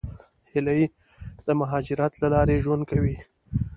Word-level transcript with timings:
هیلۍ 0.51 0.83
د 1.45 1.47
مهاجرت 1.59 2.13
له 2.21 2.27
لارې 2.33 2.61
ژوند 2.63 2.83
کوي 2.91 3.15